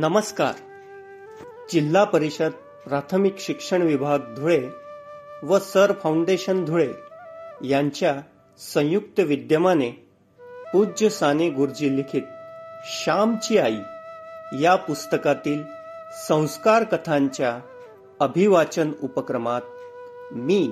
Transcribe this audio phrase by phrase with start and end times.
[0.00, 0.54] नमस्कार.
[1.72, 2.52] जिल्हा परिषद
[2.84, 4.60] प्राथमिक शिक्षण विभाग धुळे
[5.42, 6.92] व सर फाउंडेशन धुळे
[7.68, 8.14] यांच्या
[8.58, 9.90] संयुक्त विद्यमाने
[10.72, 12.22] पूज्य साने गुरुजी लिखित
[12.86, 13.78] श्यामची आई
[14.62, 15.62] या पुस्तकातील
[16.28, 17.60] संस्कार कथांच्या
[18.20, 19.62] अभिवाचन उपक्रमात
[20.32, 20.70] मी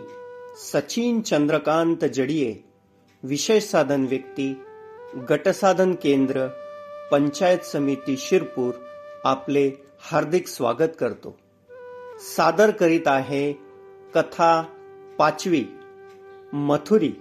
[0.73, 2.55] सचिन चंद्रकांत जडिये
[3.23, 4.55] विषय साधन व्यक्ती
[5.31, 6.47] गटसाधन केंद्र
[7.11, 8.75] पंचायत समिती शिरपूर
[9.25, 11.39] आपले हार्दिक स्वागत करतो.
[12.19, 13.53] सादर करीत आहे
[14.15, 14.63] कथा
[15.19, 15.65] पाचवी
[16.53, 17.13] मथुरी.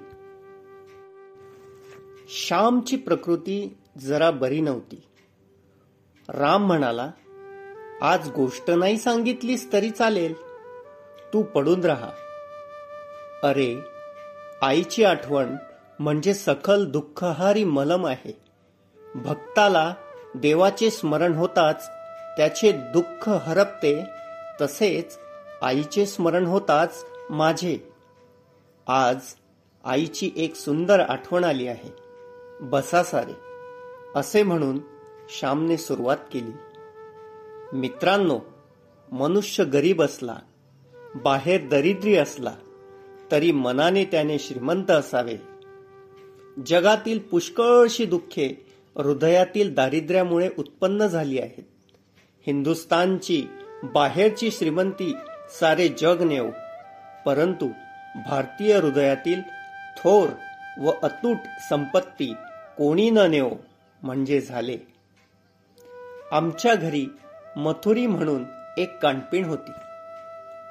[2.30, 5.03] श्यामची प्रकृती जरा बरी नव्हती.
[6.30, 7.11] राम म्हणाला
[8.02, 10.33] आज गोष्ट नाही सांगितलीस तरी चालेल.
[11.33, 12.09] तू पडून राहा.
[13.44, 13.80] अरे
[14.61, 15.55] आईची आठवण
[15.99, 18.42] म्हणजे सखल दुःखहारी मलम आहे.
[19.16, 19.94] भक्ताला
[20.36, 21.89] देवाचे स्मरण होताच
[22.38, 24.03] त्याचे दुःख हरपते
[24.62, 25.17] तसेच
[25.62, 27.78] आईचे स्मरण होताच माझे.
[28.88, 29.17] आज
[29.84, 31.89] आईची एक सुंदर आठवण आली आहे.
[32.61, 33.34] बसा सारे
[34.16, 34.80] असे म्हणून
[35.30, 36.52] श्यामने सुरुवात केली.
[37.73, 38.39] मित्रांनो
[39.11, 40.38] मनुष्य गरीब असला
[41.16, 42.54] बाहेर दरिद्री असला
[43.31, 45.38] तरी मनाने त्याने श्रीमंत असावे.
[46.66, 51.64] जगातील पुष्कळशी दुःखे हृदयातील दारिद्र्यामुळे उत्पन्न झाली आहेत.
[52.47, 53.47] हिंदुस्तानची
[53.83, 55.17] बाहेरची श्रीमंती
[55.59, 56.49] सारे जग नेव.
[57.25, 57.67] परंतु
[58.25, 59.41] भारतीय हृदयातील
[59.97, 60.30] थोर
[60.80, 61.38] व अतूट
[61.69, 62.33] संपत्ती
[62.77, 63.49] कोणी न नेव
[64.03, 64.77] म्हणजे झाले.
[66.31, 67.05] आमच्या घरी
[67.58, 68.44] मथुरी म्हणून
[68.77, 69.71] एक कानपिण होती.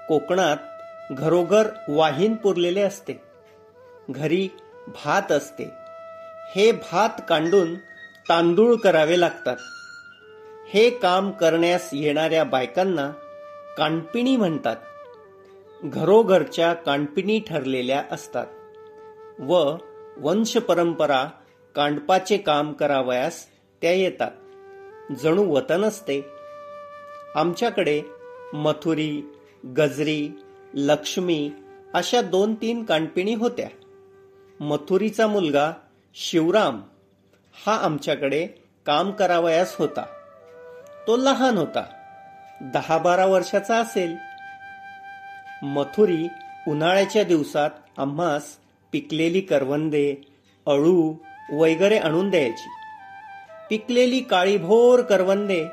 [0.09, 0.57] कोकणात
[1.13, 3.13] घरोघर वाहीन पुरलेले असते.
[4.11, 4.49] घरी
[4.87, 5.71] भात असते.
[6.57, 7.75] हे भात कांडून
[8.29, 9.57] तांदूळ करावे लागतात.
[10.75, 13.11] हे काम करण्यास येणाऱ्या बायकांना
[13.79, 14.77] कानपिणी म्हणतात.
[15.85, 18.47] घरोघरच्या कानपिणी ठरलेल्या असतात.
[19.39, 19.77] व
[20.17, 21.25] वंश परंपरा
[21.75, 23.47] कांडपाचे काम करावयास
[23.83, 24.31] त्या येतात.
[25.13, 26.23] जणू वतन असते.
[27.35, 28.03] आमच्याकडे
[28.55, 29.33] मथुरी
[29.79, 30.29] गजरी
[30.75, 31.51] लक्ष्मी
[31.95, 33.69] अशा दोन तीन कानपिणी होत्या.
[34.61, 35.73] मथुरीचा मुलगा
[36.15, 36.81] शिवराम
[37.67, 38.47] हा आमच्याकडे
[38.87, 40.05] काम करावयास होता.
[41.07, 41.85] तो लहान होता.
[42.61, 44.17] दहा बारा वर्षाचा असेल.
[45.63, 46.29] मथुरी
[46.69, 48.43] उन्हाळ्याच्या दिवसात आम्हास
[48.93, 50.15] पिकलेली करवंदे
[50.67, 51.15] अळू
[51.53, 52.69] वगैरे आणून द्यायची.
[53.71, 55.65] पिकलेली काळीभोर करवंदे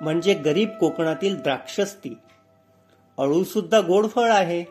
[0.00, 2.18] म्हणजे गरीब कोकणातील द्राक्षस्ती.
[3.18, 4.64] अळू सुद्धा गोड फळ आहे.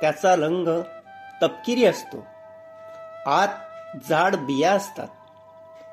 [0.00, 0.82] त्याचा रंग
[1.42, 2.26] तपकिरी असतो.
[3.26, 3.48] आत
[4.08, 5.08] जाड बिया असतात.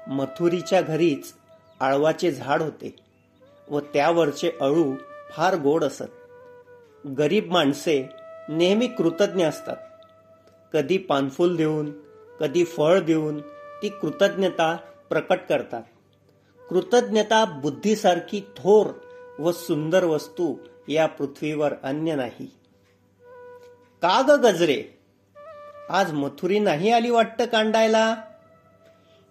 [0.10, 1.34] मथुरीच्या घरीच
[1.80, 3.09] आळवाचे झाड होते.
[3.69, 4.96] व त्यावरचे अळू
[5.31, 6.03] फार गोड असत.
[7.18, 8.09] गरीब माणसे
[8.50, 9.78] नेहमी कृतज्ञ असतात.
[10.74, 11.91] कधी पानफूल देऊन
[12.40, 13.41] कधी फळ देऊन
[13.84, 14.75] ती कृतज्ञता
[15.09, 15.84] प्रकट करतात.
[16.69, 18.88] कृतज्ञता बुद्धीसारखी थोर
[19.40, 20.56] व सुंदर वस्तू
[20.88, 22.46] या पृथ्वीवर अन्य नाही.
[24.02, 24.84] का ग गजरे.
[25.90, 28.16] आज मथुरी नाही आली वाटतं कांडायला?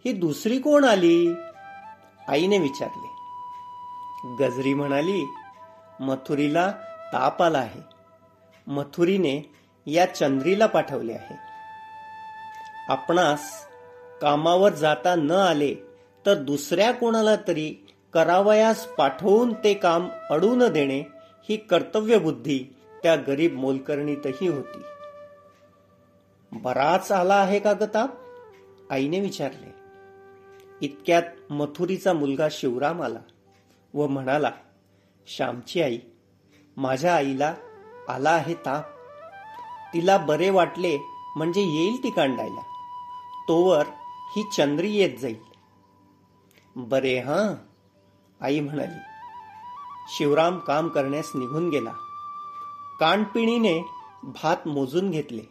[0.04, 1.34] ही दुसरी कोण आली?
[2.28, 3.07] आईने विचारले.
[4.24, 5.34] गजरी म्हणाली
[6.00, 6.70] मथुरीला
[7.12, 7.80] ताप आला आहे.
[8.66, 9.52] मथुरीने
[9.86, 11.36] या चंद्रीला पाठवले आहे.
[12.88, 13.68] आपणास
[14.20, 15.74] कामावर जाता न आले
[16.26, 21.00] तर दुसऱ्या कोणाला तरी करावयास पाठवून ते काम अडू न देणे
[21.48, 24.82] ही कर्तव्य बुद्धी त्या गरीब मोलकर्णीतही होती.
[26.52, 28.10] बराच आला आहे का गताप
[28.90, 29.74] आईने विचारले.
[30.80, 33.18] इतक्यात मथुरीचा मुलगा शिवराम आला.
[33.94, 34.50] व म्हणाला
[35.26, 35.98] श्यामची आई
[36.76, 37.54] माझ्या आईला
[38.08, 38.84] आला आहे ताप.
[39.94, 40.98] तिला बरे वाटले
[41.36, 42.60] म्हणजे येईल ती कांडायला.
[43.48, 43.84] तोवर
[44.36, 45.40] ही चंद्री येत जाईल.
[46.76, 47.54] बरे हा
[48.40, 48.98] आई म्हणाली.
[50.08, 51.92] शिवराम काम करण्यास निघून गेला.
[53.00, 53.80] कानपिणीने
[54.22, 55.42] भात मोजून घेतले.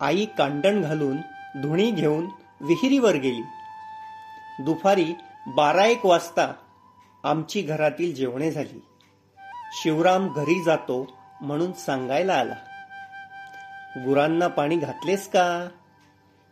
[0.00, 1.16] आई कांडण घालून
[1.62, 2.26] धुणी घेऊन
[2.60, 3.42] विहिरीवर गेली.
[4.62, 5.14] दुपारी
[5.46, 6.52] बारा एक वाजता
[7.26, 8.84] आमची घरातील जेवणे झाली.
[9.72, 12.54] शिवराम घरी जातो म्हणून सांगायला आला.
[13.96, 15.68] गुरांना पाणी घातलेस का?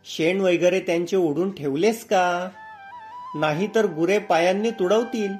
[0.05, 2.49] शेण वगैरे त्यांचे ओढून ठेवलेस का?
[3.35, 5.33] नाही तर गुरे पायांनी तुडवतील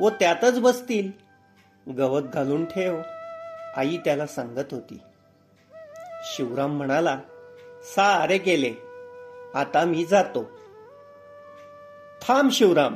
[0.00, 1.10] व त्यातच बसतील.
[1.92, 3.00] गवत घालून ठेव
[3.76, 4.98] आई त्याला सांगत होती.
[6.24, 7.18] शिवराम म्हणाला
[7.84, 8.74] सारे केले
[9.54, 10.50] आता मी जातो.
[12.28, 12.94] थांब शिवराम.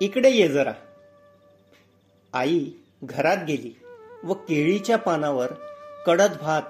[0.00, 0.72] इकडे ये जरा.
[2.38, 2.70] आई
[3.02, 3.78] घरात गेली
[4.24, 5.46] व केळीच्या पानावर
[6.06, 6.62] कडद भात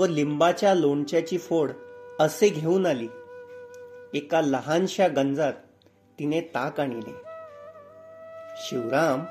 [0.00, 1.70] व लिंबाच्या लोणच्याची फोड
[2.20, 3.08] असे घेऊन आली.
[4.14, 5.52] एका लहानशा गंजात
[6.18, 7.14] तिने ताक आणले.
[8.56, 9.24] शिवराम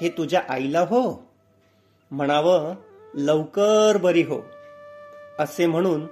[0.00, 1.28] हे तुझ्या आईला हो.
[2.10, 2.74] म्हणावं
[3.14, 4.40] लवकर बरी हो.
[5.38, 6.06] असे म्हणून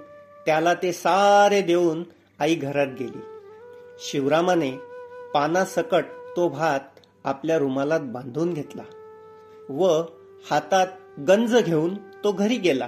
[0.45, 2.03] त्याला ते सारे देऊन
[2.39, 3.21] आई घरात गेली.
[3.99, 4.71] शिवरामाने
[5.33, 6.03] पानासकट
[6.35, 8.83] तो भात आपल्या रुमालात बांधून घेतला.
[9.69, 10.01] व
[10.51, 10.87] हातात
[11.19, 12.87] गंज घेऊन तो घरी गेला.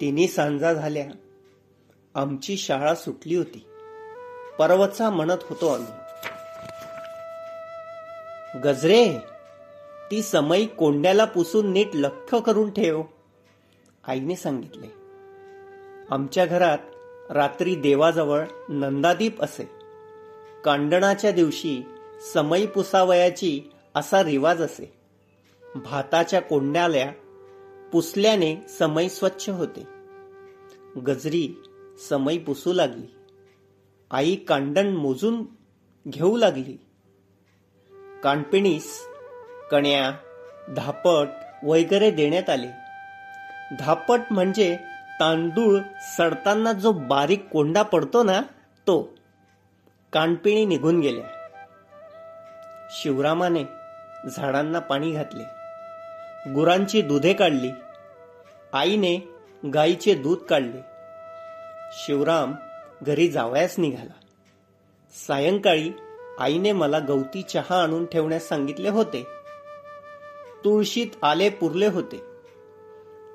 [0.00, 1.04] तिन्ही सांजा झाल्या.
[2.14, 3.66] आमची शाळा सुटली होती.
[4.58, 5.92] परवचा म्हणत होतो आम्ही.
[8.64, 9.18] गजरे
[10.10, 13.02] ती समई कोंड्याला पुसून नीट लख्ख करून ठेव
[14.06, 14.86] आईने सांगितले.
[16.10, 16.78] आमच्या घरात
[17.30, 19.70] रात्री देवाजवळ नंदादीप असे.
[20.64, 21.82] कांडणाच्या दिवशी
[22.34, 23.62] समई पुसावयाची
[23.94, 24.99] असा रिवाज असे.
[25.74, 27.12] भाताच्या कोंड्याल्या
[27.92, 29.86] पुसल्याने समई स्वच्छ होते.
[31.00, 31.62] गजरी
[32.08, 33.14] समई पुसू लागली.
[34.10, 35.44] आई कांडण मोजून
[36.08, 36.78] घेऊ लागली.
[38.22, 39.06] कानपिणीस
[39.70, 40.10] कण्या
[40.76, 41.28] धापट
[41.64, 42.68] वगैरे देण्यात आले.
[43.78, 44.76] धापट म्हणजे
[45.20, 45.78] तांदूळ
[46.16, 48.40] सडताना जो बारीक कोंडा पडतो ना
[48.86, 49.14] तो.
[50.12, 51.48] कानपिणी निघून गेल्या.
[52.90, 53.64] शिवरामाने
[54.36, 55.59] झाडांना पाणी घातले.
[56.46, 57.70] गुरांची दुधे काढली.
[58.72, 59.34] आईने
[59.74, 60.80] गाईचे दूध काढले.
[61.92, 62.54] शिवराम
[63.02, 64.12] घरी जावयास निघाला.
[65.26, 65.90] सायंकाळी
[66.38, 69.26] आईने मला गवती चहा आणून ठेवण्यास सांगितले होते.
[70.64, 72.22] तुळशीत आले पुरले होते.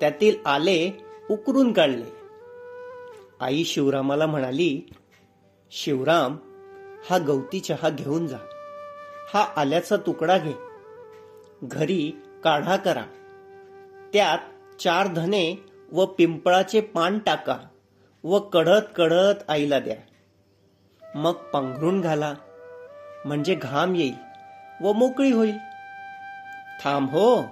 [0.00, 2.16] त्यातील आले उकरून काढले.
[3.40, 4.90] आई शिवरामाला म्हणाली
[5.70, 6.36] शिवराम
[7.10, 8.38] हा गवती चहा घेऊन जा.
[9.34, 10.52] हा आल्याचा तुकडा घे.
[11.62, 12.12] घरी
[12.46, 13.02] काढा करा.
[14.12, 14.38] त्यात
[14.80, 17.58] चार धने व पिंपळाचे पान टाका
[18.24, 19.96] व कढत कढत आईला द्या.
[21.14, 22.34] मग पांघरून घाला.
[23.24, 24.14] म्हणजे घाम येईल
[24.80, 25.58] व मोकळी होईल.
[26.84, 27.44] थांब हो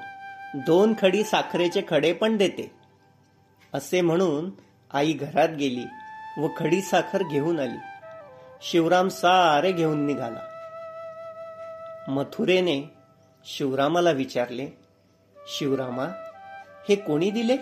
[0.55, 2.71] दोन खडी साखरेचे खडे पण देते.
[3.73, 4.51] असे म्हणून
[4.93, 5.85] आई घरात गेली
[6.39, 7.79] व खडी साखर घेऊन आली.
[8.63, 10.41] शिवराम सारे घेऊन निघाला.
[12.09, 12.91] मथुरेने
[13.45, 14.84] शिवरामाला विचारले
[15.47, 16.05] शिवरामा
[16.89, 17.57] हे कोणी दिले?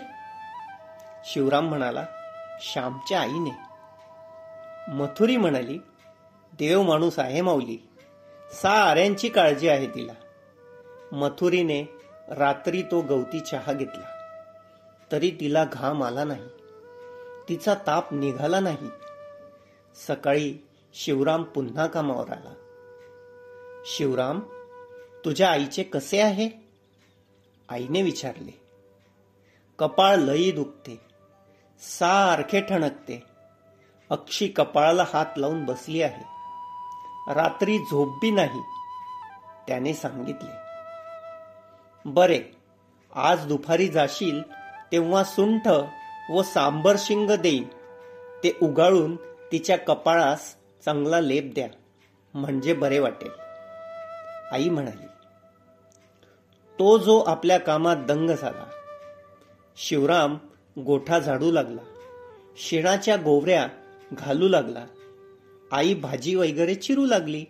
[1.25, 2.05] शिवराम म्हणाला
[2.61, 3.51] श्यामच्या आईने.
[4.87, 5.77] मथुरी म्हणाली
[6.53, 7.89] देव माणूस आहे माऊली
[8.53, 10.13] साऱ्यांची काळजी आहे तिला.
[11.11, 11.83] मथुरीने
[12.29, 14.09] रात्री तो गवती चहा घेतला.
[15.11, 16.47] तरी तिला घाम आला नाही.
[17.49, 18.89] तिचा ताप निघाला नाही.
[20.07, 22.53] सकाळी शिवराम पुन्हा कामावर आला.
[23.85, 24.39] शिवराम
[25.25, 26.62] तुझ्या आईचे कसे आहे?
[27.69, 28.61] आईने विचारले
[29.79, 30.99] कपाळ लई दुखते
[31.79, 33.23] सारखे ठणकते.
[34.09, 36.23] अक्षी कपाळाला हात लावून बसली आहे.
[37.33, 38.61] रात्री झोप बी नाही.
[39.67, 40.51] त्याने सांगितले
[42.05, 42.41] बरे
[43.13, 44.41] आज दुपारी जाशील
[44.91, 45.67] तेव्हा सुंठ
[46.31, 47.63] व सांबर शिंग देईन.
[48.43, 49.15] ते उगाळून
[49.51, 50.55] तिच्या कपाळास
[50.85, 51.67] चांगला लेप द्या
[52.33, 53.31] म्हणजे बरे वाटेल.
[54.51, 55.05] आई म्हणाली
[56.79, 58.65] तो जो आपल्या कामात दंग झाला.
[59.77, 60.37] शिवराम
[60.79, 61.81] गोठा झाडू लागला.
[62.57, 63.67] शेणाच्या गोवऱ्या
[64.13, 64.85] घालू लागला.
[65.71, 67.45] आई भाजी वगैरे चिरू लागली.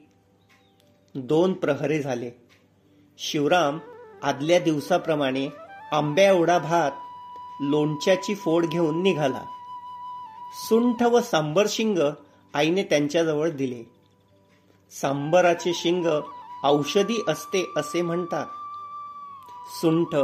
[1.15, 2.31] दोन प्रहरे झाले.
[3.17, 3.79] शिवराम
[4.23, 5.49] आदल्या दिवसाप्रमाणे
[5.91, 6.91] आंब्या एवढा भात
[7.61, 9.45] लोणच्याची फोड घेऊन निघाला.
[10.53, 11.97] सुंठ व सांबर शिंग
[12.53, 13.83] आईने त्यांच्याजवळ दिले.
[14.91, 16.05] सांबराचे शिंग
[16.63, 18.45] औषधी असते असे म्हणतात.
[19.67, 20.15] सुंठ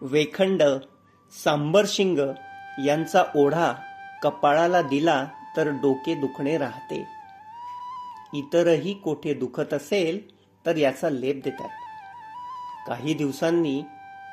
[0.00, 0.62] वेखंड
[1.44, 2.18] सांबरशिंग
[2.84, 3.72] यांचा ओढा
[4.22, 7.08] कपाळाला दिला तर डोके दुखणे राहते.
[8.34, 11.68] इतरही कोठे दुखत असेल तर याचा लेप देतात.
[12.88, 13.82] काही दिवसांनी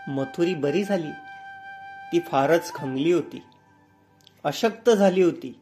[0.08, 1.12] मथुरी बरी झाली.
[2.14, 3.44] ती फारच खंगली होती.
[4.44, 5.60] अशक्त झाली होती.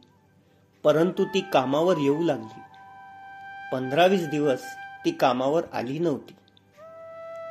[0.84, 2.60] परंतु ती कामावर येऊ लागली.
[3.72, 4.62] पंधरावीस दिवस
[5.04, 6.34] ती कामावर आली नव्हती.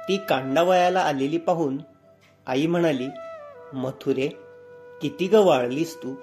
[0.09, 1.77] ती कांडावयाला आलेली पाहून
[2.47, 3.07] आई म्हणाली
[3.73, 4.27] मथुरे
[5.01, 6.15] किती ग वाळलीस तू?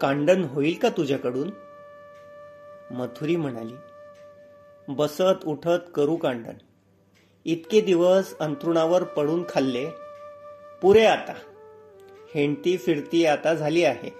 [0.00, 1.50] कांडण होईल का तुझ्याकडून?
[2.90, 3.74] मथुरी म्हणाली
[4.88, 6.52] बसत उठत करू कांडण.
[7.44, 9.90] इतके दिवस अंथरुणावर पडून खाल्ले.
[10.82, 11.32] पुरे आता.
[12.34, 14.10] हेंडती फिरती आता झाली आहे.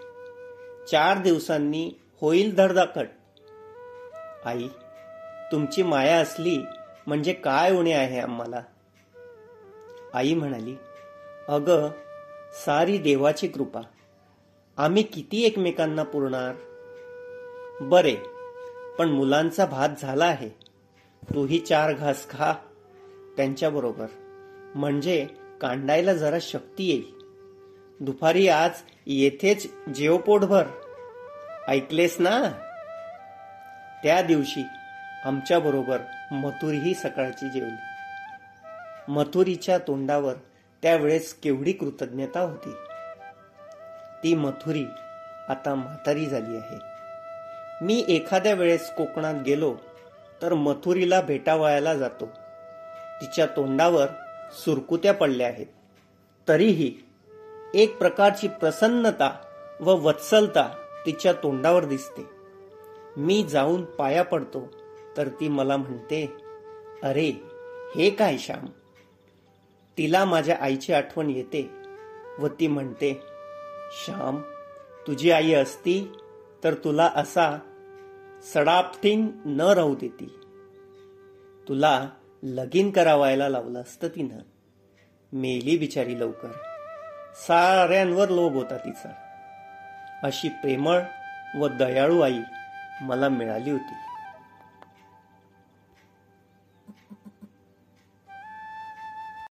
[0.90, 3.08] चार दिवसांनी होईल धडधाकट.
[4.44, 4.68] आई
[5.52, 6.62] तुमची माया असली
[7.08, 8.62] म्हणजे काय उणे आहे आम्हाला?
[10.14, 10.76] आई म्हणाली
[11.48, 11.90] अगं
[12.66, 13.80] सारी देवाची कृपा.
[14.76, 16.54] आम्ही किती एकमेकांना पुरणार?
[17.80, 18.16] बरे
[18.98, 20.48] पण मुलांचा भात झाला आहे.
[21.34, 22.54] तूही चार घास खा.
[23.36, 24.06] त्यांच्याबरोबर.
[24.74, 25.26] म्हणजे
[25.60, 27.12] कांडायला जरा शक्ती येईल.
[28.00, 28.70] दुपारी आज
[29.06, 30.64] येथेच जेव पोटभर
[31.68, 32.48] ऐकलेस ना?
[34.02, 34.62] त्या दिवशी
[35.24, 35.98] आमच्याबरोबर
[36.32, 37.82] मथुरीही सकाळची जेवली.
[39.08, 40.34] मथुरीच्या तोंडावर
[40.82, 42.72] त्यावेळेस केवढी कृतज्ञता होती.
[44.22, 44.84] ती मथुरी
[45.48, 46.78] आता म्हातारी झाली आहे.
[47.84, 49.76] मी एखाद्या वेळेस कोकणात गेलो
[50.42, 52.26] तर मथुरीला भेटावयाला जातो.
[53.20, 54.06] तिच्या तोंडावर
[54.52, 55.66] सुरकुत्या पडल्या आहेत.
[56.48, 56.94] तरीही
[57.74, 59.36] एक प्रकारची प्रसन्नता
[59.80, 60.68] व वत्सलता
[61.06, 62.28] तिच्या तोंडावर दिसते.
[63.16, 64.77] मी जाऊन पाया पडतो.
[65.18, 66.36] तर ती मला म्हणते
[67.02, 67.42] अरे
[67.96, 68.66] हे काय श्याम?
[69.98, 71.70] तिला माझ्या आईची आठवण येते.
[72.38, 73.20] व ती म्हणते
[74.04, 74.42] श्याम
[75.06, 76.12] तुझी आई असती
[76.64, 77.58] तर तुला असा
[78.54, 80.38] सडापटीन न राहू देती.
[81.68, 82.08] तुला
[82.42, 84.38] लगीन करावायला लावलं असतं तिनं.
[85.32, 86.48] मेली बिचारी लवकर.
[87.34, 89.12] साऱ्यांवर लोभ होता तिचा.
[90.22, 91.00] अशी प्रेमळ
[91.58, 92.38] व दयाळू आई
[93.00, 94.07] मला मिळाली होती.